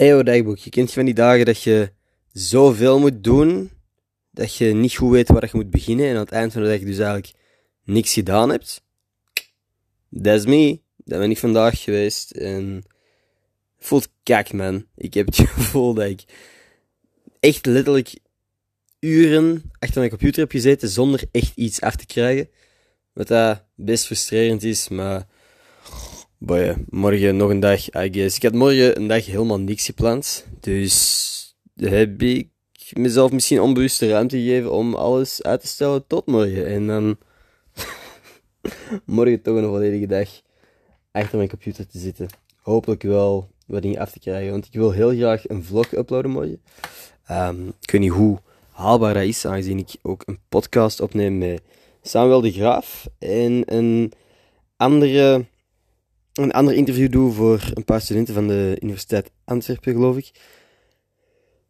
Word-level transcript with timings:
Eyo 0.00 0.22
dagboek, 0.22 0.58
je 0.58 0.70
kent 0.70 0.92
van 0.92 1.04
die 1.04 1.14
dagen 1.14 1.44
dat 1.44 1.62
je 1.62 1.92
zoveel 2.32 2.98
moet 2.98 3.24
doen, 3.24 3.70
dat 4.30 4.56
je 4.56 4.74
niet 4.74 4.96
goed 4.96 5.10
weet 5.10 5.28
waar 5.28 5.44
je 5.44 5.50
moet 5.52 5.70
beginnen 5.70 6.06
en 6.06 6.14
aan 6.14 6.20
het 6.20 6.32
eind 6.32 6.52
van 6.52 6.62
de 6.62 6.68
dag 6.68 6.78
dus 6.78 6.98
eigenlijk 6.98 7.32
niks 7.84 8.12
gedaan 8.12 8.50
hebt. 8.50 8.82
That's 10.22 10.44
me. 10.44 10.80
Dat 10.96 11.18
ben 11.18 11.30
ik 11.30 11.38
vandaag 11.38 11.82
geweest 11.82 12.30
en 12.30 12.82
voelt 13.78 14.08
kak 14.22 14.52
man. 14.52 14.86
Ik 14.96 15.14
heb 15.14 15.26
het 15.26 15.36
gevoel 15.48 15.94
dat 15.94 16.08
ik 16.08 16.24
echt 17.40 17.66
letterlijk 17.66 18.18
uren 19.00 19.70
achter 19.78 19.98
mijn 19.98 20.10
computer 20.10 20.40
heb 20.40 20.50
gezeten 20.50 20.88
zonder 20.88 21.22
echt 21.32 21.52
iets 21.56 21.80
af 21.80 21.96
te 21.96 22.06
krijgen. 22.06 22.48
Wat 23.12 23.28
dat 23.28 23.64
best 23.74 24.06
frustrerend 24.06 24.62
is, 24.62 24.88
maar 24.88 25.26
boy, 26.40 26.74
morgen 26.88 27.36
nog 27.36 27.50
een 27.50 27.60
dag, 27.60 27.94
I. 27.94 28.24
Ik 28.24 28.42
had 28.42 28.52
morgen 28.52 28.96
een 28.96 29.06
dag 29.06 29.26
helemaal 29.26 29.60
niks 29.60 29.84
gepland, 29.84 30.46
dus 30.60 31.56
heb 31.74 32.22
ik 32.22 32.48
mezelf 32.92 33.32
misschien 33.32 33.60
onbewust 33.60 33.98
de 33.98 34.08
ruimte 34.08 34.36
gegeven 34.36 34.72
om 34.72 34.94
alles 34.94 35.42
uit 35.42 35.60
te 35.60 35.66
stellen 35.66 36.06
tot 36.06 36.26
morgen. 36.26 36.66
En 36.66 36.86
dan 36.86 37.18
morgen 39.16 39.42
toch 39.42 39.56
een 39.56 39.64
volledige 39.64 40.06
dag 40.06 40.28
achter 41.12 41.36
mijn 41.36 41.48
computer 41.48 41.86
te 41.86 41.98
zitten. 41.98 42.28
Hopelijk 42.56 43.02
wel 43.02 43.50
wat 43.66 43.82
dingen 43.82 44.00
af 44.00 44.10
te 44.10 44.18
krijgen, 44.18 44.50
want 44.50 44.66
ik 44.66 44.72
wil 44.72 44.90
heel 44.90 45.10
graag 45.10 45.48
een 45.48 45.64
vlog 45.64 45.92
uploaden 45.92 46.30
morgen. 46.30 46.62
Um, 47.30 47.68
ik 47.80 47.90
weet 47.90 48.00
niet 48.00 48.10
hoe 48.10 48.38
haalbaar 48.70 49.14
dat 49.14 49.22
is, 49.22 49.46
aangezien 49.46 49.78
ik 49.78 49.94
ook 50.02 50.22
een 50.26 50.38
podcast 50.48 51.00
opneem 51.00 51.38
met 51.38 51.62
Samuel 52.02 52.40
de 52.40 52.52
Graaf 52.52 53.06
en 53.18 53.62
een 53.74 54.12
andere, 54.76 55.44
een 56.42 56.52
ander 56.52 56.74
interview 56.74 57.10
doe 57.12 57.32
voor 57.32 57.70
een 57.74 57.84
paar 57.84 58.00
studenten 58.00 58.34
van 58.34 58.48
de 58.48 58.76
Universiteit 58.80 59.30
Antwerpen, 59.44 59.92
geloof 59.92 60.16
ik. 60.16 60.30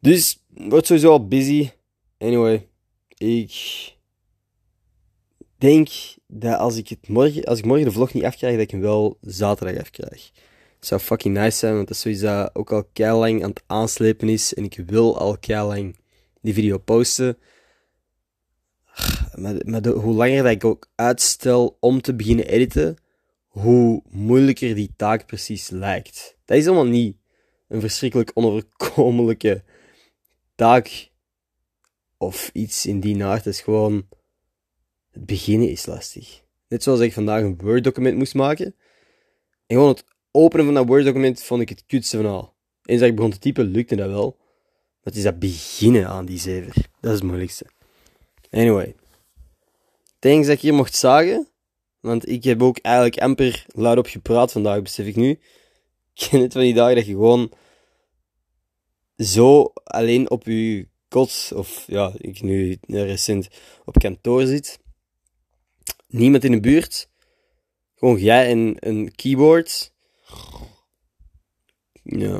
Dus 0.00 0.44
wordt 0.48 0.86
sowieso 0.86 1.10
al 1.10 1.28
busy. 1.28 1.70
Anyway, 2.18 2.68
ik 3.16 3.54
denk 5.58 5.88
dat 6.26 6.58
als 6.58 6.76
ik, 6.76 6.88
het 6.88 7.08
morgen, 7.08 7.44
als 7.44 7.58
ik 7.58 7.64
morgen 7.64 7.84
de 7.84 7.92
vlog 7.92 8.12
niet 8.12 8.24
afkrijg, 8.24 8.54
dat 8.54 8.62
ik 8.62 8.70
hem 8.70 8.80
wel 8.80 9.18
zaterdag 9.20 9.80
afkrijg. 9.80 10.30
Zou 10.80 11.00
fucking 11.00 11.36
nice 11.36 11.58
zijn, 11.58 11.74
want 11.74 11.88
dat 11.88 11.96
is 11.96 12.02
sowieso 12.02 12.48
ook 12.52 12.72
al 12.72 12.84
keilang 12.92 13.42
aan 13.42 13.50
het 13.50 13.62
aanslepen 13.66 14.28
is. 14.28 14.54
En 14.54 14.64
ik 14.64 14.82
wil 14.86 15.18
al 15.18 15.38
keilang 15.38 15.96
die 16.40 16.54
video 16.54 16.78
posten. 16.78 17.38
Maar 19.34 19.86
hoe 19.88 20.14
langer 20.14 20.42
dat 20.42 20.52
ik 20.52 20.64
ook 20.64 20.88
uitstel 20.94 21.76
om 21.80 22.00
te 22.00 22.14
beginnen 22.14 22.46
editen, 22.46 22.96
hoe 23.54 24.02
moeilijker 24.10 24.74
die 24.74 24.90
taak 24.96 25.26
precies 25.26 25.68
lijkt. 25.68 26.36
Dat 26.44 26.56
is 26.56 26.66
allemaal 26.66 26.86
niet 26.86 27.16
een 27.68 27.80
verschrikkelijk 27.80 28.30
onoverkomelijke 28.34 29.62
taak 30.54 31.10
of 32.16 32.50
iets 32.52 32.86
in 32.86 33.00
die 33.00 33.16
naart. 33.16 33.44
Het 33.44 33.54
is 33.54 33.60
gewoon, 33.60 34.08
het 35.10 35.26
beginnen 35.26 35.70
is 35.70 35.86
lastig. 35.86 36.42
Net 36.68 36.82
zoals 36.82 37.00
ik 37.00 37.12
vandaag 37.12 37.42
een 37.42 37.58
Word-document 37.58 38.16
moest 38.16 38.34
maken. 38.34 38.66
En 39.66 39.76
gewoon 39.76 39.88
het 39.88 40.04
openen 40.30 40.64
van 40.64 40.74
dat 40.74 40.86
Word-document 40.86 41.42
vond 41.42 41.60
ik 41.60 41.68
het 41.68 41.84
kutste 41.86 42.16
van 42.16 42.26
al. 42.26 42.54
Eens 42.84 43.00
dat 43.00 43.08
ik 43.08 43.14
begon 43.14 43.30
te 43.30 43.38
typen, 43.38 43.64
lukte 43.64 43.96
dat 43.96 44.08
wel. 44.08 44.38
Het 45.02 45.16
is 45.16 45.22
dat 45.22 45.38
beginnen 45.38 46.08
aan 46.08 46.24
die 46.24 46.38
zever. 46.38 46.74
Dat 47.00 47.12
is 47.12 47.18
het 47.18 47.22
moeilijkste. 47.22 47.66
Anyway. 48.50 48.94
Thanks 50.18 50.46
dat 50.46 50.56
ik 50.56 50.62
hier 50.62 50.74
mocht 50.74 50.94
zagen. 50.94 51.48
Want 52.04 52.28
ik 52.28 52.44
heb 52.44 52.62
ook 52.62 52.78
eigenlijk 52.78 53.18
amper 53.18 53.66
luidop 53.68 54.06
gepraat 54.06 54.52
vandaag, 54.52 54.82
besef 54.82 55.06
ik 55.06 55.16
nu. 55.16 55.30
Ik 55.30 55.40
ken 56.14 56.40
het 56.40 56.52
van 56.52 56.62
die 56.62 56.74
dagen 56.74 56.94
dat 56.94 57.06
je 57.06 57.12
gewoon 57.12 57.52
zo 59.16 59.72
alleen 59.84 60.30
op 60.30 60.44
je 60.44 60.88
kot, 61.08 61.52
of 61.54 61.84
ja, 61.86 62.12
ik 62.16 62.42
nu 62.42 62.78
recent 62.86 63.48
op 63.84 63.98
kantoor 63.98 64.46
zit. 64.46 64.78
Niemand 66.06 66.44
in 66.44 66.52
de 66.52 66.60
buurt. 66.60 67.08
Gewoon 67.94 68.18
jij 68.18 68.50
en 68.50 68.76
een 68.78 69.14
keyboard. 69.14 69.92
Ja, 72.02 72.36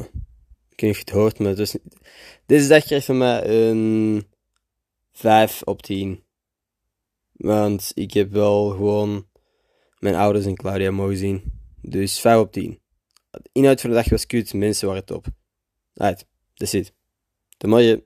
ik 0.69 0.81
weet 0.81 0.81
niet 0.81 0.91
of 0.91 0.97
je 0.97 1.05
het 1.05 1.11
hoort, 1.11 1.39
maar 1.39 1.49
het 1.49 1.59
is, 1.59 1.77
deze 2.47 2.69
dag 2.69 2.85
krijgt 2.85 3.07
van 3.07 3.19
mij 3.19 3.47
een 3.47 4.27
5 5.13 5.63
op 5.63 5.83
10. 5.83 6.25
Want 7.33 7.93
ik 7.95 8.13
heb 8.13 8.33
wel 8.33 8.69
gewoon 8.69 9.33
mijn 10.05 10.17
ouders 10.17 10.47
en 10.47 10.55
Claudia 10.55 10.91
mogen 10.91 11.17
zien. 11.17 11.53
Dus 11.81 12.21
5 12.21 12.39
op 12.39 12.53
10. 12.53 12.81
De 13.31 13.49
inhoud 13.53 13.81
van 13.81 13.91
de 13.91 13.97
dag 13.97 14.09
was 14.09 14.27
kut, 14.27 14.55
mensen 14.55 14.89
waren 14.89 15.05
top. 15.05 15.27
Right, 15.95 16.27
that's 16.55 16.73
it. 16.73 16.93
Tot 17.57 17.71
morgen. 17.71 18.05